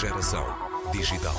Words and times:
Geração 0.00 0.46
digital. 0.92 1.36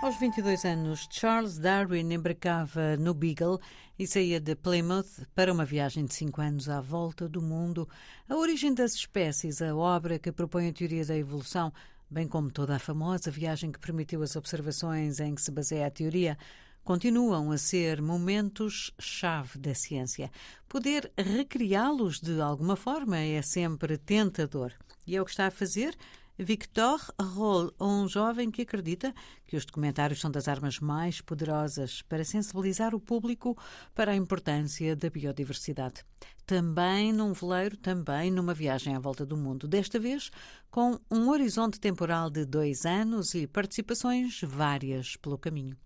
Aos 0.00 0.16
22 0.16 0.64
anos, 0.64 1.06
Charles 1.10 1.58
Darwin 1.58 2.14
embarcava 2.14 2.96
no 2.96 3.12
Beagle 3.12 3.60
e 3.98 4.06
saía 4.06 4.40
de 4.40 4.56
Plymouth 4.56 5.26
para 5.34 5.52
uma 5.52 5.66
viagem 5.66 6.06
de 6.06 6.14
cinco 6.14 6.40
anos 6.40 6.66
à 6.70 6.80
volta 6.80 7.28
do 7.28 7.42
mundo. 7.42 7.86
A 8.26 8.36
origem 8.36 8.72
das 8.72 8.94
espécies, 8.94 9.60
a 9.60 9.76
obra 9.76 10.18
que 10.18 10.32
propõe 10.32 10.70
a 10.70 10.72
teoria 10.72 11.04
da 11.04 11.14
evolução, 11.14 11.70
bem 12.08 12.26
como 12.26 12.50
toda 12.50 12.74
a 12.74 12.78
famosa 12.78 13.30
viagem 13.30 13.70
que 13.70 13.78
permitiu 13.78 14.22
as 14.22 14.34
observações 14.34 15.20
em 15.20 15.34
que 15.34 15.42
se 15.42 15.50
baseia 15.50 15.88
a 15.88 15.90
teoria, 15.90 16.38
continuam 16.84 17.50
a 17.50 17.58
ser 17.58 18.02
momentos-chave 18.02 19.58
da 19.58 19.74
ciência. 19.74 20.30
Poder 20.68 21.10
recriá-los 21.16 22.20
de 22.20 22.40
alguma 22.40 22.76
forma 22.76 23.18
é 23.18 23.40
sempre 23.40 23.96
tentador. 23.96 24.72
E 25.06 25.16
é 25.16 25.22
o 25.22 25.24
que 25.24 25.30
está 25.30 25.46
a 25.46 25.50
fazer 25.50 25.96
Victor 26.36 27.00
Roll, 27.20 27.72
um 27.80 28.08
jovem 28.08 28.50
que 28.50 28.62
acredita 28.62 29.14
que 29.46 29.56
os 29.56 29.64
documentários 29.64 30.20
são 30.20 30.30
das 30.30 30.48
armas 30.48 30.80
mais 30.80 31.20
poderosas 31.20 32.02
para 32.02 32.24
sensibilizar 32.24 32.92
o 32.92 33.00
público 33.00 33.56
para 33.94 34.10
a 34.10 34.16
importância 34.16 34.96
da 34.96 35.08
biodiversidade. 35.08 36.04
Também 36.44 37.12
num 37.12 37.32
veleiro, 37.32 37.76
também 37.76 38.32
numa 38.32 38.52
viagem 38.52 38.96
à 38.96 38.98
volta 38.98 39.24
do 39.24 39.36
mundo, 39.36 39.68
desta 39.68 40.00
vez 40.00 40.30
com 40.72 40.98
um 41.08 41.30
horizonte 41.30 41.78
temporal 41.78 42.28
de 42.28 42.44
dois 42.44 42.84
anos 42.84 43.32
e 43.34 43.46
participações 43.46 44.40
várias 44.42 45.14
pelo 45.14 45.38
caminho. 45.38 45.76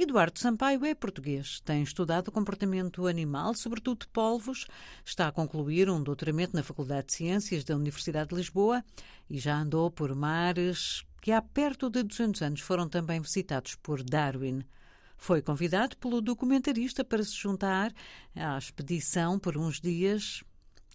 Eduardo 0.00 0.38
Sampaio 0.38 0.84
é 0.84 0.94
português, 0.94 1.60
tem 1.64 1.82
estudado 1.82 2.28
o 2.28 2.32
comportamento 2.32 3.08
animal, 3.08 3.52
sobretudo 3.52 4.02
de 4.02 4.06
polvos, 4.06 4.64
está 5.04 5.26
a 5.26 5.32
concluir 5.32 5.90
um 5.90 6.00
doutoramento 6.00 6.54
na 6.54 6.62
Faculdade 6.62 7.08
de 7.08 7.14
Ciências 7.14 7.64
da 7.64 7.74
Universidade 7.74 8.28
de 8.28 8.36
Lisboa 8.36 8.84
e 9.28 9.40
já 9.40 9.56
andou 9.56 9.90
por 9.90 10.14
mares 10.14 11.04
que 11.20 11.32
há 11.32 11.42
perto 11.42 11.90
de 11.90 12.04
200 12.04 12.42
anos 12.42 12.60
foram 12.60 12.88
também 12.88 13.20
visitados 13.20 13.74
por 13.74 14.00
Darwin. 14.04 14.62
Foi 15.16 15.42
convidado 15.42 15.96
pelo 15.96 16.20
documentarista 16.20 17.02
para 17.02 17.24
se 17.24 17.34
juntar 17.34 17.92
à 18.36 18.56
expedição 18.56 19.36
por 19.36 19.58
uns 19.58 19.80
dias 19.80 20.44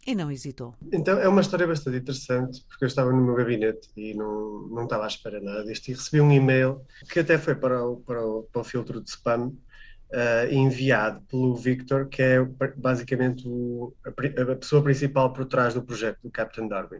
e 0.05 0.13
não 0.13 0.31
hesitou. 0.31 0.75
Então 0.91 1.19
é 1.19 1.27
uma 1.27 1.41
história 1.41 1.65
bastante 1.65 1.97
interessante, 1.97 2.63
porque 2.67 2.83
eu 2.83 2.87
estava 2.87 3.11
no 3.11 3.23
meu 3.23 3.35
gabinete 3.35 3.89
e 3.95 4.13
não, 4.13 4.67
não 4.67 4.83
estava 4.83 5.05
à 5.05 5.07
espera 5.07 5.39
nada 5.39 5.63
disto 5.63 5.87
e 5.87 5.93
recebi 5.93 6.21
um 6.21 6.31
e-mail 6.31 6.81
que 7.09 7.19
até 7.19 7.37
foi 7.37 7.55
para 7.55 7.85
o, 7.85 7.97
para 7.97 8.25
o, 8.25 8.43
para 8.43 8.61
o 8.61 8.63
filtro 8.63 9.01
de 9.01 9.09
spam 9.09 9.47
uh, 9.47 10.51
enviado 10.51 11.21
pelo 11.29 11.55
Victor, 11.55 12.07
que 12.07 12.21
é 12.21 12.43
basicamente 12.75 13.47
o, 13.47 13.93
a, 14.05 14.09
a, 14.51 14.55
pessoa 14.55 14.83
principal 14.83 15.31
por 15.31 15.45
trás 15.45 15.73
do 15.73 15.81
projeto 15.81 16.19
do 16.23 16.31
Captain 16.31 16.67
Darwin. 16.67 16.97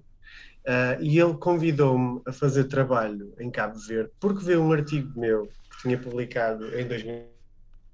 Uh, 0.65 1.01
e 1.01 1.19
ele 1.19 1.33
convidou-me 1.33 2.21
a 2.25 2.31
fazer 2.31 2.65
trabalho 2.65 3.33
em 3.37 3.51
Cabo 3.51 3.77
Verde, 3.79 4.11
porque 4.19 4.45
viu 4.45 4.61
um 4.61 4.71
artigo 4.71 5.19
meu 5.19 5.43
que 5.45 5.81
tinha 5.81 5.97
publicado 5.97 6.73
em 6.79 6.87
2000 6.87 7.32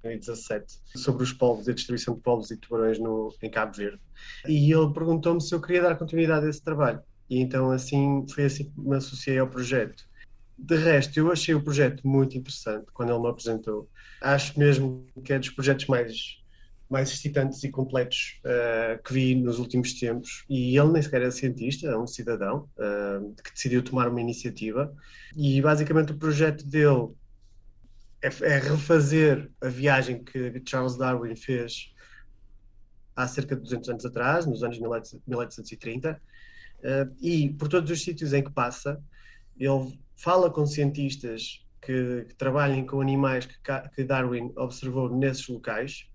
2017 0.02 0.80
sobre 0.96 1.22
os 1.22 1.32
povos 1.32 1.66
e 1.66 1.70
a 1.70 1.74
distribuição 1.74 2.14
de 2.14 2.20
povos 2.20 2.50
e 2.50 2.56
tubarões 2.56 2.98
no, 2.98 3.34
em 3.42 3.50
Cabo 3.50 3.76
Verde. 3.76 4.00
E 4.46 4.72
ele 4.72 4.92
perguntou-me 4.92 5.40
se 5.40 5.54
eu 5.54 5.60
queria 5.60 5.82
dar 5.82 5.96
continuidade 5.96 6.46
a 6.46 6.50
esse 6.50 6.62
trabalho. 6.62 7.00
E 7.28 7.38
então 7.38 7.70
assim 7.70 8.26
foi 8.32 8.44
assim 8.44 8.64
que 8.64 8.80
me 8.80 8.96
associei 8.96 9.38
ao 9.38 9.48
projeto. 9.48 10.08
De 10.58 10.76
resto, 10.76 11.18
eu 11.18 11.32
achei 11.32 11.54
o 11.54 11.62
projeto 11.62 12.06
muito 12.06 12.36
interessante 12.36 12.86
quando 12.92 13.10
ele 13.10 13.20
me 13.20 13.28
apresentou. 13.28 13.88
Acho 14.20 14.58
mesmo 14.58 15.06
que 15.24 15.32
é 15.32 15.38
dos 15.38 15.50
projetos 15.50 15.86
mais 15.86 16.40
mais 16.90 17.12
excitantes 17.12 17.62
e 17.62 17.70
completos 17.70 18.40
uh, 18.44 19.00
que 19.04 19.12
vi 19.12 19.34
nos 19.36 19.60
últimos 19.60 19.94
tempos. 19.94 20.44
E 20.50 20.76
ele 20.76 20.90
nem 20.90 21.00
sequer 21.00 21.22
é 21.22 21.30
cientista, 21.30 21.86
é 21.86 21.96
um 21.96 22.06
cidadão 22.06 22.68
uh, 22.76 23.32
que 23.44 23.52
decidiu 23.54 23.80
tomar 23.80 24.08
uma 24.08 24.20
iniciativa. 24.20 24.92
E 25.36 25.62
basicamente 25.62 26.10
o 26.10 26.18
projeto 26.18 26.66
dele 26.66 27.10
é, 28.22 28.28
é, 28.28 28.58
refazer 28.58 29.50
a 29.60 29.68
viagem 29.68 30.22
que 30.22 30.62
Charles 30.66 30.96
Darwin 30.96 31.34
fez 31.34 31.92
há 33.16 33.26
cerca 33.26 33.56
de 33.56 33.62
200 33.62 33.88
anos 33.88 34.04
atrás, 34.04 34.46
nos 34.46 34.62
anos 34.62 34.78
1830, 34.78 36.12
uh, 36.12 37.16
e 37.20 37.50
por 37.50 37.68
todos 37.68 37.90
os 37.90 38.02
sítios 38.02 38.32
em 38.32 38.42
que 38.42 38.50
passa, 38.50 39.02
ele 39.58 39.98
fala 40.16 40.50
com 40.50 40.66
cientistas 40.66 41.64
que, 41.80 42.24
que 42.28 42.34
trabalhem 42.34 42.84
com 42.84 43.00
animais 43.00 43.46
que, 43.46 43.56
que, 43.94 44.04
Darwin 44.04 44.52
observou 44.56 45.14
nesses 45.14 45.48
locais, 45.48 46.06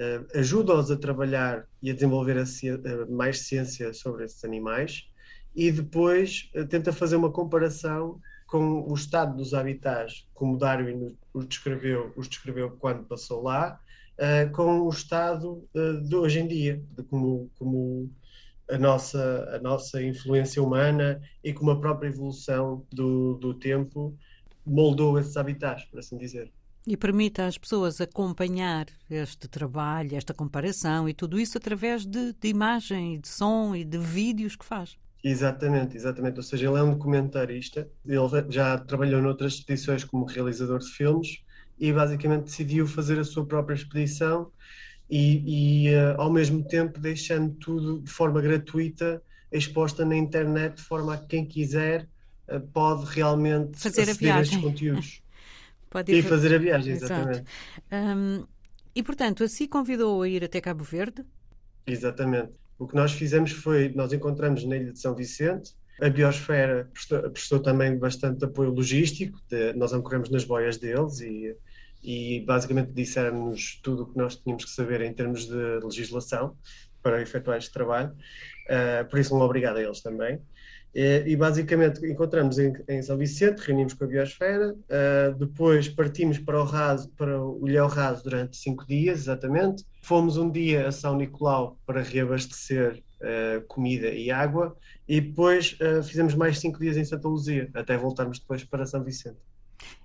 uh, 0.00 0.38
ajuda-os 0.38 0.90
a 0.90 0.96
trabalhar 0.96 1.66
e 1.82 1.90
a 1.90 1.94
desenvolver 1.94 2.38
a, 2.38 2.42
uh, 2.42 3.12
mais 3.12 3.40
ciência 3.40 3.92
sobre 3.92 4.24
esses 4.24 4.44
animais, 4.44 5.08
e 5.54 5.70
depois 5.70 6.50
tenta 6.68 6.92
fazer 6.92 7.14
uma 7.14 7.30
comparação 7.30 8.20
com 8.54 8.88
o 8.88 8.94
estado 8.94 9.36
dos 9.36 9.52
habitats, 9.52 10.28
como 10.32 10.56
Darwin 10.56 11.16
os 11.32 11.44
descreveu, 11.48 12.12
os 12.14 12.28
descreveu 12.28 12.70
quando 12.78 13.02
passou 13.02 13.42
lá, 13.42 13.80
uh, 14.16 14.48
com 14.52 14.82
o 14.82 14.88
estado 14.90 15.68
uh, 15.74 16.00
de 16.00 16.14
hoje 16.14 16.38
em 16.38 16.46
dia, 16.46 16.80
de 16.96 17.02
como, 17.02 17.50
como 17.58 18.08
a, 18.70 18.78
nossa, 18.78 19.50
a 19.56 19.58
nossa 19.58 20.00
influência 20.00 20.62
humana 20.62 21.20
e 21.42 21.52
como 21.52 21.72
a 21.72 21.80
própria 21.80 22.06
evolução 22.06 22.86
do, 22.92 23.34
do 23.38 23.54
tempo 23.54 24.16
moldou 24.64 25.18
esses 25.18 25.36
habitats, 25.36 25.84
por 25.86 25.98
assim 25.98 26.16
dizer. 26.16 26.52
E 26.86 26.96
permite 26.96 27.42
às 27.42 27.58
pessoas 27.58 28.00
acompanhar 28.00 28.86
este 29.10 29.48
trabalho, 29.48 30.16
esta 30.16 30.32
comparação 30.32 31.08
e 31.08 31.12
tudo 31.12 31.40
isso 31.40 31.58
através 31.58 32.06
de, 32.06 32.32
de 32.32 32.48
imagem, 32.48 33.18
de 33.18 33.26
som 33.26 33.74
e 33.74 33.84
de 33.84 33.98
vídeos 33.98 34.54
que 34.54 34.64
faz. 34.64 34.96
Exatamente, 35.24 35.96
exatamente. 35.96 36.36
Ou 36.36 36.42
seja, 36.42 36.68
ele 36.68 36.78
é 36.78 36.82
um 36.82 36.90
documentarista, 36.92 37.88
ele 38.04 38.20
já 38.50 38.76
trabalhou 38.76 39.22
noutras 39.22 39.54
expedições 39.54 40.04
como 40.04 40.26
realizador 40.26 40.80
de 40.80 40.90
filmes 40.90 41.38
e 41.78 41.90
basicamente 41.90 42.44
decidiu 42.44 42.86
fazer 42.86 43.18
a 43.18 43.24
sua 43.24 43.46
própria 43.46 43.74
expedição 43.74 44.52
e, 45.08 45.86
e 45.86 45.94
uh, 45.94 46.20
ao 46.20 46.30
mesmo 46.30 46.62
tempo 46.68 47.00
deixando 47.00 47.54
tudo 47.54 48.02
de 48.02 48.10
forma 48.10 48.38
gratuita, 48.42 49.22
exposta 49.50 50.04
na 50.04 50.14
internet, 50.14 50.76
de 50.76 50.82
forma 50.82 51.14
a 51.14 51.16
que 51.16 51.26
quem 51.28 51.46
quiser 51.46 52.06
uh, 52.46 52.60
pode 52.60 53.06
realmente 53.06 53.78
fazer 53.78 54.10
a 54.10 54.12
viagem. 54.12 54.42
estes 54.42 54.58
conteúdos. 54.58 55.22
pode 55.88 56.12
ir 56.12 56.18
e 56.18 56.22
fazer 56.22 56.54
a 56.54 56.58
viagem, 56.58 56.92
exatamente. 56.92 57.44
Um, 57.90 58.44
e 58.94 59.02
portanto, 59.02 59.42
assim 59.42 59.66
convidou 59.66 60.20
a 60.20 60.28
ir 60.28 60.44
até 60.44 60.60
Cabo 60.60 60.84
Verde? 60.84 61.24
Exatamente. 61.86 62.52
O 62.78 62.86
que 62.86 62.94
nós 62.94 63.12
fizemos 63.12 63.52
foi, 63.52 63.92
nós 63.94 64.12
encontramos 64.12 64.64
na 64.64 64.76
Ilha 64.76 64.92
de 64.92 64.98
São 64.98 65.14
Vicente, 65.14 65.72
a 66.00 66.08
Biosfera 66.08 66.90
prestou, 66.92 67.30
prestou 67.30 67.60
também 67.60 67.96
bastante 67.96 68.44
apoio 68.44 68.70
logístico, 68.70 69.38
de, 69.48 69.72
nós 69.74 69.92
ancoramos 69.92 70.28
nas 70.28 70.44
boias 70.44 70.76
deles 70.76 71.20
e, 71.20 71.56
e 72.02 72.40
basicamente 72.40 72.90
disseram-nos 72.92 73.80
tudo 73.82 74.02
o 74.02 74.06
que 74.06 74.18
nós 74.18 74.36
tínhamos 74.36 74.64
que 74.64 74.70
saber 74.72 75.00
em 75.02 75.12
termos 75.12 75.46
de 75.46 75.80
legislação 75.84 76.56
para 77.00 77.22
efetuar 77.22 77.58
este 77.58 77.72
trabalho, 77.72 78.10
uh, 78.10 79.08
por 79.08 79.18
isso 79.18 79.36
um 79.36 79.40
obrigado 79.40 79.76
a 79.76 79.82
eles 79.82 80.00
também. 80.00 80.40
E, 80.94 81.24
e 81.26 81.36
basicamente 81.36 82.06
encontramos 82.06 82.58
em, 82.58 82.72
em, 82.88 83.02
São 83.02 83.16
Vicente, 83.16 83.58
reunimos 83.58 83.94
com 83.94 84.04
a 84.04 84.06
Biosfera, 84.06 84.72
uh, 84.72 85.34
depois 85.36 85.88
partimos 85.88 86.38
para 86.38 86.60
o 86.60 86.64
raso, 86.64 87.10
para 87.16 87.42
o 87.42 87.66
Ilhéu 87.68 87.88
Raso 87.88 88.22
durante 88.22 88.56
cinco 88.56 88.86
dias, 88.86 89.20
exatamente. 89.20 89.84
Fomos 90.00 90.36
um 90.36 90.48
dia 90.48 90.86
a 90.86 90.92
São 90.92 91.16
Nicolau 91.16 91.78
para 91.84 92.00
reabastecer 92.00 93.02
uh, 93.20 93.66
comida 93.66 94.08
e 94.08 94.30
água, 94.30 94.76
e 95.08 95.20
depois 95.20 95.76
uh, 95.80 96.02
fizemos 96.02 96.34
mais 96.34 96.60
cinco 96.60 96.78
dias 96.78 96.96
em 96.96 97.04
Santa 97.04 97.26
Luzia, 97.26 97.68
até 97.74 97.96
voltarmos 97.96 98.38
depois 98.38 98.62
para 98.62 98.86
São 98.86 99.02
Vicente. 99.02 99.38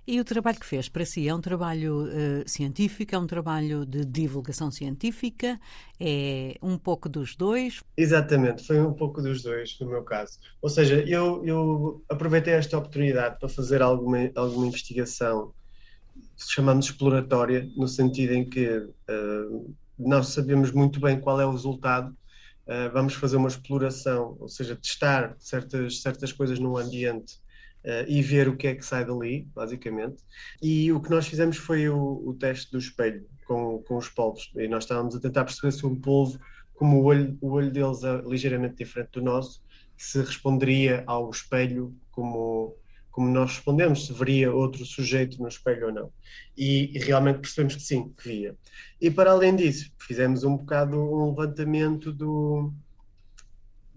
E 0.06 0.18
o 0.18 0.24
trabalho 0.24 0.58
que 0.58 0.66
fez 0.66 0.88
para 0.88 1.04
si 1.04 1.28
é 1.28 1.34
um 1.34 1.40
trabalho 1.40 2.04
uh, 2.04 2.48
científico, 2.48 3.14
é 3.14 3.18
um 3.18 3.26
trabalho 3.26 3.86
de 3.86 4.04
divulgação 4.04 4.70
científica, 4.70 5.60
é 6.00 6.56
um 6.60 6.76
pouco 6.76 7.08
dos 7.08 7.36
dois? 7.36 7.80
Exatamente, 7.96 8.66
foi 8.66 8.80
um 8.80 8.92
pouco 8.92 9.22
dos 9.22 9.42
dois 9.42 9.78
no 9.78 9.88
meu 9.88 10.02
caso. 10.02 10.38
Ou 10.60 10.68
seja, 10.68 10.96
eu, 11.06 11.44
eu 11.44 12.04
aproveitei 12.08 12.54
esta 12.54 12.76
oportunidade 12.76 13.38
para 13.38 13.48
fazer 13.48 13.82
alguma, 13.82 14.30
alguma 14.34 14.66
investigação, 14.66 15.52
chamamos 16.36 16.86
exploratória, 16.86 17.70
no 17.76 17.86
sentido 17.86 18.32
em 18.32 18.48
que 18.48 18.68
uh, 18.68 19.74
nós 19.98 20.28
sabemos 20.28 20.72
muito 20.72 20.98
bem 20.98 21.20
qual 21.20 21.40
é 21.40 21.46
o 21.46 21.52
resultado, 21.52 22.10
uh, 22.66 22.90
vamos 22.92 23.14
fazer 23.14 23.36
uma 23.36 23.48
exploração, 23.48 24.36
ou 24.40 24.48
seja, 24.48 24.74
testar 24.74 25.36
certas, 25.38 26.00
certas 26.00 26.32
coisas 26.32 26.58
no 26.58 26.76
ambiente 26.76 27.38
uh, 27.84 28.04
e 28.08 28.22
ver 28.22 28.48
o 28.48 28.56
que 28.56 28.66
é 28.66 28.74
que 28.74 28.84
sai 28.84 29.04
dali, 29.04 29.48
basicamente. 29.54 30.22
E 30.62 30.92
o 30.92 31.00
que 31.00 31.10
nós 31.10 31.26
fizemos 31.26 31.56
foi 31.56 31.88
o, 31.88 32.22
o 32.24 32.34
teste 32.34 32.70
do 32.72 32.78
espelho 32.78 33.26
com, 33.46 33.82
com 33.82 33.96
os 33.96 34.08
polvos. 34.08 34.50
E 34.56 34.68
nós 34.68 34.84
estávamos 34.84 35.14
a 35.14 35.20
tentar 35.20 35.44
perceber 35.44 35.72
se 35.72 35.84
um 35.86 35.94
polvo, 35.94 36.38
como 36.74 37.00
o 37.00 37.04
olho, 37.04 37.36
o 37.40 37.50
olho 37.52 37.70
deles 37.70 38.02
é 38.04 38.22
ligeiramente 38.22 38.76
diferente 38.76 39.10
do 39.12 39.22
nosso, 39.22 39.62
se 39.96 40.18
responderia 40.18 41.04
ao 41.06 41.28
espelho 41.30 41.94
como, 42.10 42.74
como 43.10 43.28
nós 43.28 43.50
respondemos, 43.50 44.06
se 44.06 44.12
veria 44.12 44.52
outro 44.52 44.84
sujeito 44.86 45.40
no 45.42 45.48
espelho 45.48 45.88
ou 45.88 45.92
não. 45.92 46.12
E, 46.56 46.96
e, 46.96 46.98
realmente 47.00 47.40
percebemos 47.40 47.76
que 47.76 47.82
sim, 47.82 48.12
que 48.16 48.28
via. 48.28 48.56
E 49.00 49.10
para 49.10 49.32
além 49.32 49.54
disso, 49.54 49.92
fizemos 49.98 50.42
um 50.42 50.56
bocado 50.56 50.96
um 50.96 51.30
levantamento 51.30 52.12
do, 52.12 52.72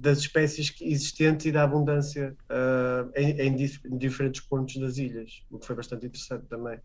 das 0.04 0.18
espécies 0.20 0.76
existentes 0.82 1.46
e 1.46 1.52
da 1.52 1.64
abundância 1.64 2.36
uh, 2.50 3.10
em, 3.16 3.40
em, 3.40 3.56
dif 3.56 3.80
em, 3.86 3.98
diferentes 3.98 4.42
pontos 4.42 4.76
das 4.76 4.98
ilhas, 4.98 5.42
o 5.50 5.58
que 5.58 5.66
foi 5.66 5.78
bastante 5.78 6.06
interessante 6.06 6.46
também. 6.48 6.78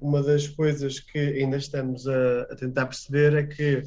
Uma 0.00 0.22
das 0.22 0.48
coisas 0.48 0.98
que 0.98 1.18
ainda 1.18 1.58
estamos 1.58 2.08
a, 2.08 2.42
a 2.50 2.56
tentar 2.56 2.86
perceber 2.86 3.34
é 3.34 3.42
que 3.42 3.82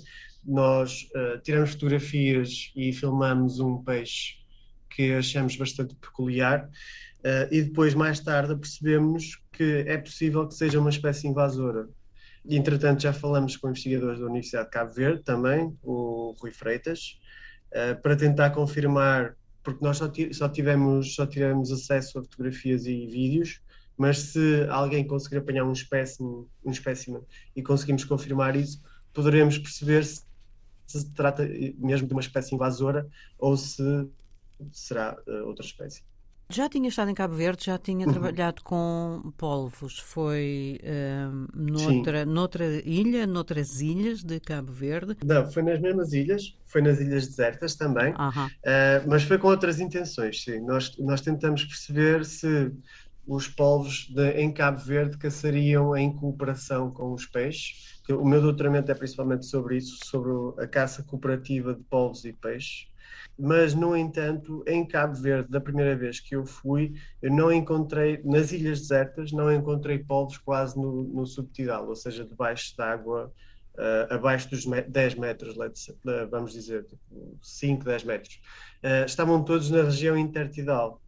nós 0.46 1.10
uh, 1.16 1.40
tiramos 1.42 1.72
fotografias 1.72 2.72
e 2.76 2.94
filmamos 2.94 3.60
um 3.60 3.84
peixe 3.84 4.36
que 4.96 5.12
achamos 5.12 5.56
bastante 5.56 5.96
peculiar 5.96 6.66
uh, 6.66 7.52
e 7.52 7.64
depois, 7.64 7.96
mais 7.96 8.20
tarde, 8.20 8.56
percebemos 8.56 9.42
que 9.52 9.86
é 9.88 9.98
possível 9.98 10.48
que 10.48 10.54
seja 10.54 10.80
uma 10.80 10.92
espécie 10.92 11.28
invasora. 11.28 11.90
Entretanto, 12.48 13.02
já 13.02 13.12
falamos 13.12 13.58
com 13.58 13.70
investigadores 13.70 14.20
da 14.20 14.28
Universidade 14.28 14.66
de 14.66 14.72
Cabo 14.72 14.94
Verde 14.94 15.24
também, 15.24 15.76
o 15.82 16.36
Rui 16.40 16.52
Freitas, 16.52 17.20
uh, 17.78 18.02
para 18.02 18.16
tentar 18.16 18.50
confirmar, 18.50 19.36
porque 19.64 19.84
nós 19.84 19.98
só, 19.98 20.12
só, 20.32 20.50
tivemos, 20.50 21.14
só 21.16 21.26
tivemos 21.26 21.72
acesso 21.72 22.20
a 22.20 22.24
fotografias 22.24 22.86
e 22.86 23.06
vídeos, 23.08 23.62
mas 23.98 24.20
se 24.20 24.66
alguém 24.70 25.06
conseguir 25.06 25.38
apanhar 25.38 25.64
um 25.64 25.74
espécime, 25.74 26.46
um 26.64 26.72
espécime 26.72 27.20
e 27.56 27.62
conseguimos 27.62 28.04
confirmar 28.04 28.56
isso, 28.56 28.82
poderemos 29.14 29.58
perceber 29.58 30.04
se 30.04 30.28
se 30.88 31.14
trata 31.14 31.48
mesmo 31.78 32.08
de 32.08 32.14
uma 32.14 32.22
espécie 32.22 32.56
invasora 32.56 33.08
ou 33.38 33.58
se 33.58 34.10
será 34.72 35.18
uh, 35.28 35.46
outra 35.46 35.66
espécie. 35.66 36.04
Já 36.50 36.70
tinha 36.70 36.88
estado 36.88 37.12
em 37.12 37.14
Cabo 37.14 37.36
Verde, 37.36 37.66
já 37.66 37.78
tinha 37.78 38.06
uhum. 38.08 38.14
trabalhado 38.14 38.64
com 38.64 39.34
polvos. 39.38 40.00
Foi 40.00 40.80
uh, 40.82 41.48
noutra, 41.54 42.26
noutra 42.26 42.66
ilha, 42.86 43.28
noutras 43.28 43.82
ilhas 43.82 44.24
de 44.24 44.40
Cabo 44.40 44.72
Verde? 44.72 45.18
Não, 45.26 45.52
foi 45.52 45.62
nas 45.64 45.80
mesmas 45.82 46.14
ilhas, 46.14 46.56
foi 46.66 46.82
nas 46.82 47.02
ilhas 47.02 47.28
desertas 47.28 47.76
também, 47.76 48.14
uh, 48.14 49.08
mas 49.08 49.24
foi 49.24 49.38
com 49.38 49.50
outras 49.50 49.82
intenções, 49.82 50.42
sim. 50.42 50.60
Nós, 50.62 50.98
nós 50.98 51.20
tentamos 51.20 51.66
perceber 51.66 52.24
se 52.24 52.72
os 53.28 53.48
polvos 53.48 54.08
de, 54.10 54.32
em 54.32 54.52
Cabo 54.52 54.80
Verde 54.80 55.18
caçariam 55.18 55.96
em 55.96 56.12
cooperação 56.12 56.90
com 56.90 57.14
os 57.14 57.26
peixes. 57.26 58.02
O 58.10 58.26
meu 58.26 58.42
doutoramento 58.42 58.90
é 58.92 58.96
principalmente 58.96 59.46
sobre 59.46 59.78
isso, 59.78 60.00
sobre 60.06 60.32
a 60.64 60.68
caça 60.68 61.04
cooperativa 61.04 61.74
de 61.74 61.84
polvos 61.84 62.24
e 62.24 62.32
peixes 62.32 62.88
mas 63.40 63.76
no 63.76 63.96
entanto, 63.96 64.64
em 64.66 64.86
Cabo 64.86 65.16
Verde, 65.16 65.50
da 65.50 65.62
primeira 65.62 65.96
vez 65.96 66.20
que 66.20 66.36
eu 66.36 66.46
fui, 66.46 66.96
eu 67.22 67.32
não 67.32 67.52
encontrei, 67.52 68.20
nas 68.24 68.52
ilhas 68.52 68.82
desertas, 68.82 69.32
não 69.32 69.54
encontrei 69.54 70.00
polvos 70.00 70.38
quase 70.38 70.76
no, 70.76 71.04
no 71.04 71.26
subtidal, 71.26 71.88
ou 71.88 71.96
seja, 71.96 72.26
debaixo 72.26 72.76
d'água, 72.76 73.32
uh, 73.76 74.14
abaixo 74.14 74.50
dos 74.50 74.66
10 74.66 75.16
metros, 75.16 75.56
vamos 76.32 76.52
dizer, 76.52 76.86
tipo 76.86 77.38
5, 77.42 77.86
10 77.86 78.04
metros. 78.06 78.42
Uh, 78.84 79.06
estavam 79.06 79.44
todos 79.44 79.70
na 79.70 79.84
região 79.84 80.18
intertidal, 80.18 81.00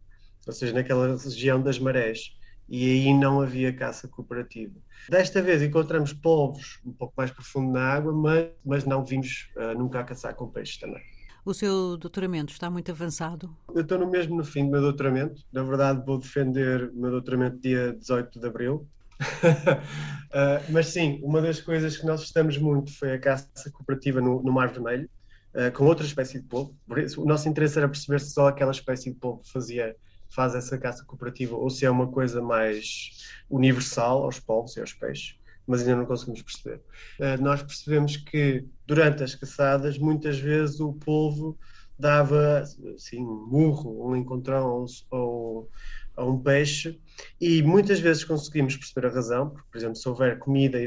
ou 0.50 0.52
seja, 0.52 0.72
naquela 0.72 1.16
região 1.16 1.62
das 1.62 1.78
marés, 1.78 2.36
e 2.68 2.84
aí 2.84 3.14
não 3.14 3.40
havia 3.40 3.72
caça 3.72 4.06
cooperativa. 4.06 4.74
Desta 5.08 5.40
vez 5.40 5.62
encontramos 5.62 6.12
polvos 6.12 6.78
um 6.84 6.92
pouco 6.92 7.14
mais 7.16 7.30
profundo 7.30 7.72
na 7.72 7.82
água, 7.82 8.12
mas, 8.12 8.48
mas 8.64 8.84
não 8.84 9.04
vimos 9.04 9.48
uh, 9.56 9.76
nunca 9.76 10.00
a 10.00 10.04
caçar 10.04 10.34
com 10.34 10.48
peixes 10.48 10.78
também. 10.78 11.02
O 11.44 11.54
seu 11.54 11.96
doutoramento 11.96 12.52
está 12.52 12.70
muito 12.70 12.90
avançado? 12.90 13.56
Eu 13.74 13.80
estou 13.80 13.98
no 13.98 14.10
mesmo 14.10 14.36
no 14.36 14.44
fim 14.44 14.66
do 14.66 14.70
meu 14.70 14.80
doutoramento. 14.82 15.42
Na 15.52 15.62
verdade, 15.62 16.04
vou 16.04 16.18
defender 16.18 16.90
o 16.90 16.96
meu 16.96 17.10
doutoramento 17.10 17.58
dia 17.58 17.92
18 17.94 18.38
de 18.38 18.46
abril. 18.46 18.86
uh, 19.20 20.62
mas 20.70 20.88
sim, 20.88 21.18
uma 21.22 21.40
das 21.40 21.60
coisas 21.60 21.96
que 21.96 22.04
nós 22.04 22.22
estamos 22.22 22.58
muito 22.58 22.96
foi 22.96 23.12
a 23.12 23.18
caça 23.18 23.70
cooperativa 23.72 24.20
no, 24.20 24.42
no 24.42 24.52
Mar 24.52 24.68
Vermelho, 24.68 25.08
uh, 25.54 25.72
com 25.72 25.84
outra 25.86 26.04
espécie 26.04 26.40
de 26.40 26.46
polvo. 26.46 26.76
O 27.16 27.24
nosso 27.24 27.48
interesse 27.48 27.78
era 27.78 27.88
perceber 27.88 28.20
se 28.20 28.32
só 28.32 28.48
aquela 28.48 28.70
espécie 28.70 29.10
de 29.10 29.16
polvo 29.16 29.42
fazia, 29.50 29.96
faz 30.30 30.54
essa 30.54 30.78
caça 30.78 31.04
cooperativa 31.04 31.56
ou 31.56 31.68
se 31.68 31.84
é 31.84 31.90
uma 31.90 32.10
coisa 32.10 32.40
mais 32.40 33.10
universal 33.48 34.24
aos 34.24 34.40
polvos 34.40 34.76
e 34.76 34.80
aos 34.80 34.92
peixes 34.92 35.40
mas 35.66 35.82
ainda 35.82 35.96
não 35.96 36.06
conseguimos 36.06 36.42
perceber. 36.42 36.80
Uh, 37.20 37.40
nós 37.40 37.62
percebemos 37.62 38.16
que 38.16 38.64
durante 38.84 39.22
as 39.22 39.36
caçadas, 39.36 39.98
muitas 39.98 40.36
vezes 40.36 40.80
o 40.80 40.92
polvo 40.94 41.56
dava 41.96 42.64
assim, 42.96 43.22
um 43.22 43.46
murro, 43.46 44.08
um 44.08 44.16
encontrão 44.16 44.84
ou, 45.10 45.70
a 46.16 46.24
um 46.24 46.42
peixe, 46.42 47.00
e 47.40 47.62
muitas 47.62 48.00
vezes 48.00 48.24
conseguimos 48.24 48.76
perceber 48.76 49.06
a 49.06 49.10
razão, 49.10 49.50
porque, 49.50 49.68
por 49.70 49.78
exemplo, 49.78 49.96
se 49.96 50.08
houver 50.08 50.38
comida 50.38 50.78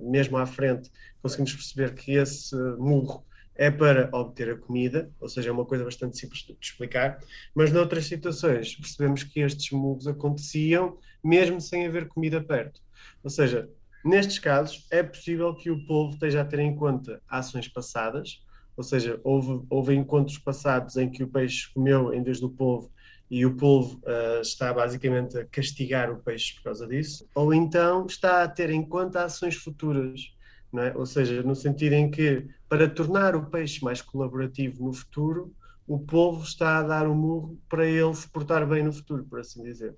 mesmo 0.00 0.38
à 0.38 0.46
frente, 0.46 0.90
conseguimos 1.22 1.54
perceber 1.54 1.94
que 1.94 2.12
esse 2.12 2.56
murro 2.78 3.24
é 3.60 3.70
para 3.70 4.08
obter 4.12 4.50
a 4.50 4.56
comida, 4.56 5.10
ou 5.20 5.28
seja, 5.28 5.50
é 5.50 5.52
uma 5.52 5.66
coisa 5.66 5.84
bastante 5.84 6.16
simples 6.16 6.40
de 6.40 6.56
explicar, 6.60 7.20
mas 7.54 7.70
noutras 7.70 8.06
situações 8.06 8.74
percebemos 8.74 9.22
que 9.22 9.40
estes 9.40 9.70
murros 9.70 10.06
aconteciam 10.06 10.96
mesmo 11.22 11.60
sem 11.60 11.86
haver 11.86 12.08
comida 12.08 12.42
perto. 12.42 12.80
Ou 13.22 13.28
seja, 13.28 13.68
Nestes 14.02 14.38
casos, 14.38 14.86
é 14.90 15.02
possível 15.02 15.54
que 15.54 15.70
o 15.70 15.84
povo 15.84 16.14
esteja 16.14 16.40
a 16.40 16.44
ter 16.44 16.60
em 16.60 16.74
conta 16.74 17.20
ações 17.28 17.68
passadas, 17.68 18.42
ou 18.74 18.82
seja, 18.82 19.20
houve, 19.22 19.62
houve 19.68 19.94
encontros 19.94 20.38
passados 20.38 20.96
em 20.96 21.10
que 21.10 21.22
o 21.22 21.28
peixe 21.28 21.70
comeu 21.74 22.14
em 22.14 22.22
vez 22.22 22.40
do 22.40 22.48
povo 22.48 22.90
e 23.30 23.44
o 23.44 23.54
povo 23.56 24.00
uh, 24.06 24.40
está 24.40 24.72
basicamente 24.72 25.36
a 25.36 25.44
castigar 25.44 26.10
o 26.10 26.16
peixe 26.16 26.54
por 26.54 26.62
causa 26.62 26.86
disso, 26.86 27.28
ou 27.34 27.52
então 27.52 28.06
está 28.06 28.42
a 28.42 28.48
ter 28.48 28.70
em 28.70 28.82
conta 28.82 29.22
ações 29.22 29.54
futuras, 29.54 30.32
é? 30.74 30.96
ou 30.96 31.04
seja, 31.04 31.42
no 31.42 31.56
sentido 31.56 31.94
em 31.94 32.10
que, 32.10 32.46
para 32.68 32.88
tornar 32.88 33.34
o 33.34 33.46
peixe 33.46 33.82
mais 33.82 34.00
colaborativo 34.00 34.84
no 34.84 34.92
futuro, 34.92 35.52
o 35.86 35.98
povo 35.98 36.44
está 36.44 36.78
a 36.78 36.82
dar 36.84 37.08
o 37.08 37.12
um 37.12 37.16
murro 37.16 37.60
para 37.68 37.84
ele 37.84 38.14
se 38.14 38.28
portar 38.28 38.64
bem 38.64 38.84
no 38.84 38.92
futuro, 38.92 39.24
por 39.24 39.40
assim 39.40 39.62
dizer. 39.62 39.96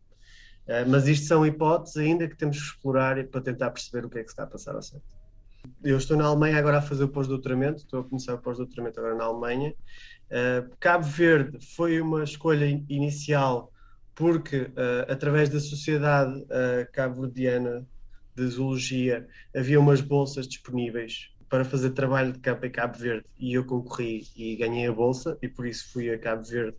Uh, 0.66 0.88
mas 0.88 1.06
isto 1.06 1.26
são 1.26 1.44
hipóteses 1.44 1.98
ainda 1.98 2.26
que 2.26 2.36
temos 2.36 2.56
que 2.56 2.64
explorar 2.64 3.22
para 3.26 3.42
tentar 3.42 3.70
perceber 3.70 4.06
o 4.06 4.08
que 4.08 4.18
é 4.18 4.24
que 4.24 4.30
está 4.30 4.44
a 4.44 4.46
passar 4.46 4.74
ao 4.74 4.80
certo. 4.80 5.04
Eu 5.84 5.98
estou 5.98 6.16
na 6.16 6.24
Alemanha 6.24 6.58
agora 6.58 6.78
a 6.78 6.82
fazer 6.82 7.04
o 7.04 7.08
pós-doutoramento, 7.08 7.82
estou 7.82 8.00
a 8.00 8.04
começar 8.04 8.34
o 8.34 8.38
pós-doutoramento 8.38 8.98
agora 8.98 9.14
na 9.14 9.24
Alemanha. 9.24 9.74
Uh, 10.30 10.74
Cabo 10.80 11.04
Verde 11.04 11.58
foi 11.76 12.00
uma 12.00 12.24
escolha 12.24 12.64
inicial 12.88 13.70
porque, 14.14 14.62
uh, 14.62 15.12
através 15.12 15.50
da 15.50 15.60
Sociedade 15.60 16.42
Cabo-Verdiana 16.92 17.86
de 18.34 18.46
Zoologia, 18.46 19.26
havia 19.54 19.78
umas 19.78 20.00
bolsas 20.00 20.46
disponíveis 20.48 21.30
para 21.48 21.64
fazer 21.64 21.90
trabalho 21.90 22.32
de 22.32 22.38
campo 22.38 22.64
em 22.64 22.70
Cabo 22.70 22.98
Verde 22.98 23.26
e 23.38 23.54
eu 23.54 23.64
concorri 23.64 24.26
e 24.34 24.56
ganhei 24.56 24.86
a 24.86 24.92
bolsa 24.92 25.36
e 25.42 25.48
por 25.48 25.66
isso 25.66 25.92
fui 25.92 26.10
a 26.10 26.18
Cabo 26.18 26.42
Verde 26.44 26.76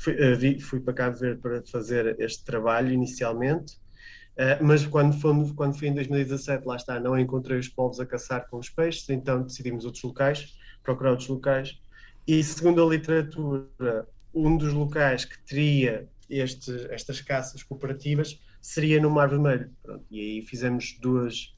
Fui, 0.00 0.14
uh, 0.14 0.60
fui 0.60 0.80
para 0.80 0.94
Cabo 0.94 1.18
Verde 1.18 1.42
para 1.42 1.62
fazer 1.62 2.18
este 2.18 2.42
trabalho 2.42 2.90
inicialmente, 2.90 3.74
uh, 3.74 4.62
mas 4.62 4.86
quando, 4.86 5.12
fomos, 5.20 5.52
quando 5.52 5.78
fui 5.78 5.88
em 5.88 5.94
2017, 5.94 6.66
lá 6.66 6.76
está, 6.76 6.98
não 6.98 7.18
encontrei 7.18 7.58
os 7.58 7.68
povos 7.68 8.00
a 8.00 8.06
caçar 8.06 8.48
com 8.48 8.56
os 8.56 8.70
peixes, 8.70 9.06
então 9.10 9.42
decidimos 9.42 9.84
outros 9.84 10.02
locais, 10.02 10.56
procurar 10.82 11.10
outros 11.10 11.28
locais. 11.28 11.78
E 12.26 12.42
segundo 12.42 12.82
a 12.82 12.88
literatura, 12.88 14.08
um 14.32 14.56
dos 14.56 14.72
locais 14.72 15.26
que 15.26 15.38
teria 15.40 16.08
este, 16.30 16.86
estas 16.90 17.20
caças 17.20 17.62
cooperativas 17.62 18.40
seria 18.60 19.00
no 19.00 19.10
Mar 19.10 19.28
Vermelho. 19.28 19.70
Pronto, 19.82 20.04
e 20.10 20.20
aí 20.20 20.42
fizemos 20.42 20.98
duas, 21.00 21.54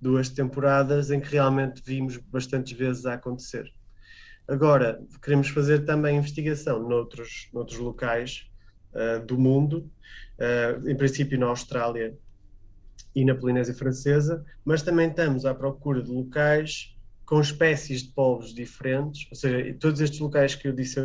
duas 0.00 0.28
temporadas 0.28 1.10
em 1.10 1.20
que 1.20 1.30
realmente 1.30 1.82
vimos 1.84 2.16
bastantes 2.16 2.76
vezes 2.76 3.06
a 3.06 3.14
acontecer. 3.14 3.70
Agora, 4.48 5.02
queremos 5.22 5.48
fazer 5.48 5.84
também 5.84 6.18
investigação 6.18 6.88
noutros, 6.88 7.48
noutros 7.52 7.78
locais 7.78 8.48
uh, 8.92 9.24
do 9.26 9.36
mundo, 9.36 9.90
uh, 10.38 10.88
em 10.88 10.96
princípio 10.96 11.38
na 11.38 11.46
Austrália 11.46 12.16
e 13.14 13.24
na 13.24 13.34
Polinésia 13.34 13.74
Francesa, 13.74 14.44
mas 14.64 14.82
também 14.82 15.08
estamos 15.08 15.44
à 15.44 15.54
procura 15.54 16.02
de 16.02 16.10
locais 16.10 16.96
com 17.24 17.40
espécies 17.40 18.02
de 18.02 18.10
povos 18.10 18.54
diferentes, 18.54 19.26
ou 19.30 19.36
seja, 19.36 19.74
todos 19.80 20.00
estes 20.00 20.20
locais 20.20 20.54
que 20.54 20.68
eu 20.68 20.72
disse 20.72 21.00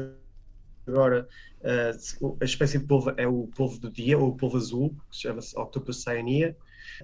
agora, 0.85 1.27
uh, 1.63 2.37
a 2.39 2.45
espécie 2.45 2.79
de 2.79 2.85
polvo 2.85 3.13
é 3.17 3.27
o 3.27 3.47
polvo 3.55 3.79
do 3.79 3.91
dia, 3.91 4.17
ou 4.17 4.29
o 4.29 4.35
polvo 4.35 4.57
azul, 4.57 4.95
que 5.09 5.15
se 5.15 5.21
chama-se 5.23 5.57
Octopus 5.57 6.03
cyanea, 6.03 6.55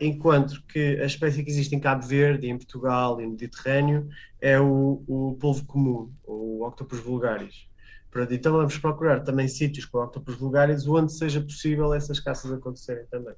enquanto 0.01 0.61
que 0.63 0.99
a 1.01 1.05
espécie 1.05 1.43
que 1.43 1.49
existe 1.49 1.75
em 1.75 1.79
Cabo 1.79 2.05
Verde, 2.05 2.47
em 2.47 2.57
Portugal 2.57 3.19
e 3.19 3.25
no 3.25 3.31
Mediterrâneo 3.31 4.09
é 4.41 4.59
o, 4.59 5.03
o 5.07 5.37
polvo 5.39 5.65
comum, 5.65 6.11
o 6.25 6.65
Octopus 6.65 6.99
vulgaris. 6.99 7.67
Então 8.31 8.53
vamos 8.53 8.75
procurar 8.79 9.19
também 9.19 9.47
sítios 9.47 9.85
com 9.85 9.99
Octopus 9.99 10.35
vulgaris 10.37 10.87
onde 10.87 11.13
seja 11.13 11.39
possível 11.39 11.93
essas 11.93 12.19
caças 12.19 12.51
acontecerem 12.51 13.05
também. 13.11 13.35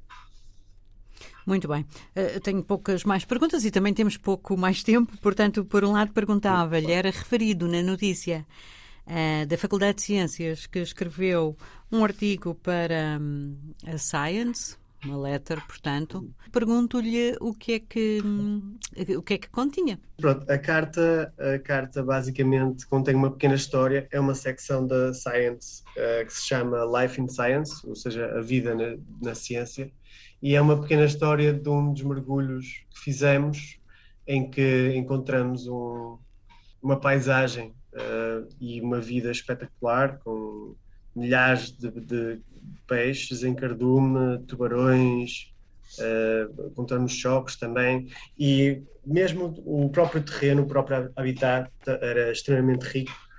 Muito 1.46 1.68
bem. 1.68 1.86
Uh, 2.16 2.40
tenho 2.40 2.64
poucas 2.64 3.04
mais 3.04 3.26
perguntas 3.26 3.66
e 3.66 3.72
também 3.72 3.94
temos 3.94 4.16
pouco 4.16 4.56
mais 4.56 4.84
tempo, 4.84 5.18
portanto, 5.18 5.66
por 5.66 5.84
um 5.84 5.92
lado 5.94 6.14
perguntava-lhe, 6.14 6.92
era 6.92 7.10
referido 7.10 7.68
na 7.68 7.82
notícia 7.82 8.46
uh, 9.10 9.46
da 9.46 9.58
Faculdade 9.58 9.98
de 9.98 10.04
Ciências 10.04 10.68
que 10.68 10.80
escreveu 10.80 11.58
um 11.92 12.04
artigo 12.04 12.54
para 12.56 13.20
um, 13.20 13.58
a 13.86 13.98
Science, 13.98 14.78
uma 15.04 15.18
letter, 15.18 15.66
portanto. 15.66 16.30
Pergunto-lhe 16.52 17.36
o 17.40 17.54
que 17.54 17.74
é 17.74 17.80
que 17.80 18.22
o 19.18 19.22
que 19.22 19.34
é 19.36 19.38
que 19.38 19.50
continha. 19.50 20.00
Pronto, 20.18 20.50
a 20.50 20.58
carta, 20.58 21.34
a 21.38 21.58
carta 21.60 22.04
basicamente 22.04 22.86
contém 22.86 23.16
uma 23.16 23.32
pequena 23.32 23.56
história, 23.56 24.08
é 24.12 24.20
uma 24.20 24.36
secção 24.36 24.86
da 24.86 25.14
Science 25.14 25.84
uh, 25.92 26.26
que 26.26 26.34
se 26.34 26.48
chama 26.48 26.86
Life 26.86 27.20
in 27.20 27.28
Science, 27.28 27.86
ou 27.88 27.96
seja, 27.96 28.26
a 28.38 28.42
vida 28.42 28.76
na, 28.76 28.98
na 29.22 29.36
ciência, 29.36 29.92
e 30.42 30.56
é 30.56 30.62
uma 30.62 30.80
pequena 30.82 31.06
história 31.06 31.54
de 31.54 31.70
um 31.70 31.94
dos 31.94 32.04
mergulhos 32.04 32.86
que 32.90 33.00
fizemos 33.00 33.80
em 34.28 34.50
que 34.50 34.94
encontramos 34.96 35.68
um, 35.68 36.18
uma 36.82 37.00
paisagem 37.00 37.74
uh, 37.94 38.48
e 38.60 38.82
uma 38.82 39.00
vida 39.00 39.32
espetacular 39.32 40.20
com 40.20 40.76
milhares 41.16 41.72
de, 41.72 41.90
de 41.90 42.42
peixes 42.88 43.44
em 43.44 43.54
cardume, 43.54 44.40
tubarões, 44.48 45.52
uh, 46.00 46.68
encontramos 46.68 47.12
choques 47.12 47.56
também. 47.56 48.08
E 48.38 48.82
mesmo 49.06 49.54
o 49.66 49.90
próprio 49.90 50.22
terreno, 50.22 50.64
o 50.64 50.68
próprio 50.68 51.12
habitat 51.16 51.72
era 51.86 52.32
extremamente 52.32 52.84
rico. 52.84 53.30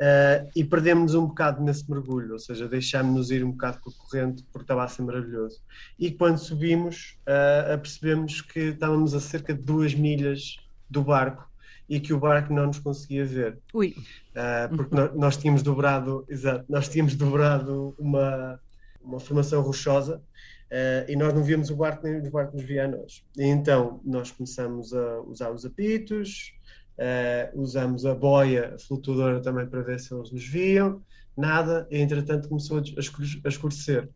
Uh, 0.00 0.48
e 0.54 0.62
perdemos 0.62 1.14
um 1.14 1.26
bocado 1.26 1.60
nesse 1.60 1.90
mergulho, 1.90 2.34
ou 2.34 2.38
seja, 2.38 2.68
deixámos-nos 2.68 3.32
ir 3.32 3.42
um 3.42 3.50
bocado 3.50 3.80
com 3.80 3.90
a 3.90 3.92
corrente 3.92 4.44
porque 4.52 4.62
estava 4.62 4.84
a 4.84 4.88
ser 4.88 5.02
maravilhoso. 5.02 5.60
E 5.98 6.12
quando 6.12 6.38
subimos, 6.38 7.18
uh, 7.26 7.74
apercebemos 7.74 8.40
que 8.40 8.60
estávamos 8.60 9.12
a 9.12 9.20
cerca 9.20 9.52
de 9.52 9.60
duas 9.60 9.94
milhas 9.94 10.56
do 10.88 11.02
barco 11.02 11.48
e 11.88 11.98
que 11.98 12.12
o 12.12 12.18
barco 12.18 12.52
não 12.52 12.66
nos 12.66 12.78
conseguia 12.78 13.24
ver. 13.24 13.58
Ui. 13.72 13.96
Uh, 14.30 14.76
porque 14.76 14.94
nós, 14.94 15.14
nós, 15.14 15.36
tínhamos 15.36 15.62
dobrado, 15.62 16.24
exato, 16.28 16.64
nós 16.68 16.88
tínhamos 16.88 17.14
dobrado 17.14 17.94
uma, 17.98 18.60
uma 19.02 19.18
formação 19.18 19.62
rochosa 19.62 20.18
uh, 20.18 21.10
e 21.10 21.16
nós 21.16 21.32
não 21.32 21.42
víamos 21.42 21.70
o 21.70 21.76
barco 21.76 22.06
nem 22.06 22.26
o 22.26 22.30
barco 22.30 22.56
nos 22.56 22.64
via 22.64 22.84
a 22.84 22.88
nós. 22.88 23.24
E 23.36 23.44
então 23.44 24.00
nós 24.04 24.30
começamos 24.30 24.92
a 24.92 25.20
usar 25.22 25.50
os 25.50 25.64
apitos, 25.64 26.52
uh, 26.98 27.60
usamos 27.60 28.04
a 28.04 28.14
boia 28.14 28.76
flutuadora 28.86 29.40
também 29.40 29.66
para 29.66 29.80
ver 29.80 29.98
se 29.98 30.12
eles 30.12 30.30
nos 30.30 30.46
viam, 30.46 31.02
nada, 31.34 31.86
e 31.90 31.98
entretanto 31.98 32.48
começou 32.48 32.78
a 32.78 33.48
escurecer. 33.48 34.08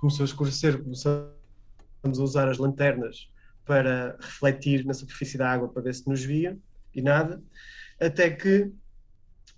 Começou 0.00 0.24
a 0.24 0.26
escurecer, 0.26 0.82
começamos 0.82 1.28
a 2.04 2.22
usar 2.22 2.48
as 2.48 2.58
lanternas 2.58 3.30
para 3.64 4.16
refletir 4.20 4.84
na 4.84 4.92
superfície 4.92 5.38
da 5.38 5.48
água 5.48 5.68
para 5.68 5.82
ver 5.82 5.94
se 5.94 6.06
nos 6.08 6.22
viam 6.22 6.58
e 6.94 7.02
nada, 7.02 7.42
até 8.00 8.30
que 8.30 8.72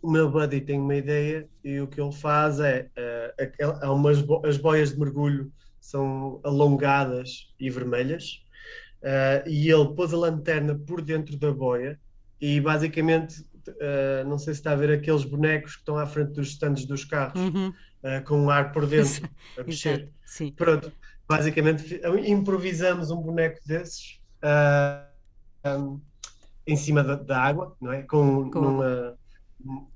o 0.07 0.11
meu 0.11 0.31
buddy 0.31 0.61
tem 0.61 0.79
uma 0.79 0.95
ideia 0.95 1.49
e 1.65 1.81
o 1.81 1.87
que 1.87 2.01
ele 2.01 2.13
faz 2.13 2.61
é 2.61 2.89
uh, 2.97 3.83
há 3.83 3.93
umas 3.93 4.19
as 4.45 4.57
boias 4.57 4.93
de 4.93 5.01
mergulho 5.01 5.53
são 5.81 6.41
alongadas 6.45 7.53
e 7.59 7.69
vermelhas 7.71 8.43
uh, 9.03 9.49
e 9.49 9.71
ele 9.71 9.95
pôs 9.95 10.13
a 10.13 10.17
lanterna 10.17 10.75
por 10.75 11.03
dentro 11.03 11.37
da 11.37 11.53
boia 11.53 11.99
e 12.41 12.61
basicamente 12.61 13.41
uh, 13.69 14.29
não 14.29 14.39
sei 14.39 14.55
se 14.55 14.61
está 14.61 14.73
a 14.73 14.77
ver 14.77 14.93
aqueles 14.93 15.25
bonecos 15.25 15.75
que 15.75 15.81
estão 15.81 15.99
à 15.99 16.07
frente 16.07 16.33
dos 16.33 16.49
stands 16.49 16.85
dos 16.85 17.05
carros 17.05 17.41
uhum. 17.41 17.73
com 18.25 18.43
um 18.43 18.51
ar 18.51 18.73
por 18.73 18.87
dentro 18.87 19.29
a 19.59 19.65
mexer. 19.65 20.11
Sim. 20.25 20.53
Pronto, 20.53 20.93
basicamente 21.29 22.01
improvisamos 22.27 23.11
um 23.11 23.17
boneco 23.17 23.59
desses. 23.67 24.21
Um, 25.65 26.01
em 26.67 26.77
cima 26.77 27.03
da, 27.03 27.15
da 27.17 27.41
água, 27.41 27.77
não 27.81 27.93
é? 27.93 28.03
Com, 28.03 28.51
Com... 28.51 28.61
Numa, 28.61 29.19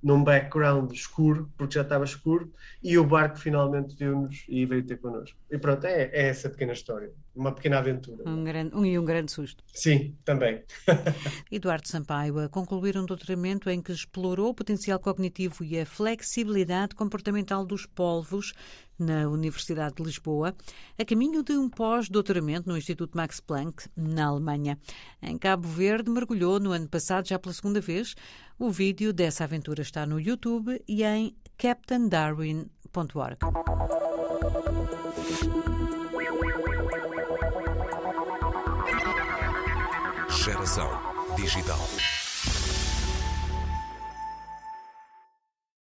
num 0.02 0.25
background 0.25 0.92
escuro, 0.92 1.50
porque 1.57 1.75
já 1.75 1.83
estava 1.83 2.04
escuro, 2.04 2.52
e 2.83 2.97
o 2.97 3.04
barco 3.04 3.38
finalmente 3.38 3.95
viu-nos 3.95 4.45
e 4.49 4.64
veio 4.64 4.85
ter 4.85 4.99
connosco. 4.99 5.37
E 5.50 5.59
pronto, 5.59 5.85
é, 5.85 6.04
é, 6.12 6.28
essa 6.28 6.49
pequena 6.49 6.73
história, 6.73 7.12
uma 7.35 7.52
pequena 7.52 7.78
aventura. 7.78 8.28
Um, 8.28 8.45
grande, 8.45 8.75
um 8.75 8.85
e 8.85 8.99
um 8.99 9.04
grande 9.04 9.30
susto. 9.30 9.62
Sim, 9.75 10.16
também. 10.25 10.62
Eduardo 11.50 11.88
Sampaio 11.88 12.38
a 12.38 12.49
concluir 12.49 12.97
um 12.97 13.04
doutoramento 13.04 13.69
em 13.69 13.83
que 13.83 13.92
explorou 13.92 14.50
o 14.50 14.54
potencial 14.54 14.99
cognitivo 14.99 15.62
e 15.62 15.78
a 15.78 15.85
flexibilidade 15.85 16.95
comportamental 16.95 17.64
dos 17.66 17.85
polvos 17.85 18.54
na 19.00 19.26
Universidade 19.28 19.95
de 19.97 20.02
Lisboa, 20.02 20.54
a 20.99 21.04
caminho 21.04 21.42
de 21.42 21.52
um 21.52 21.71
pós-doutoramento 21.71 22.69
no 22.69 22.76
Instituto 22.76 23.16
Max 23.16 23.40
Planck, 23.40 23.88
na 23.97 24.26
Alemanha. 24.26 24.78
Em 25.23 25.38
Cabo 25.38 25.66
Verde, 25.66 26.11
mergulhou 26.11 26.61
no 26.61 26.71
ano 26.71 26.87
passado, 26.87 27.26
já 27.26 27.38
pela 27.38 27.54
segunda 27.54 27.80
vez. 27.80 28.14
O 28.59 28.71
vídeo 28.71 29.11
dessa 29.11 29.45
aventura 29.45 29.80
está 29.91 30.07
no 30.07 30.21
YouTube 30.21 30.83
e 30.87 31.03
em 31.03 31.37
captaindarwin.org. 31.59 33.39
Geração 40.29 40.89
Digital. 41.37 42.20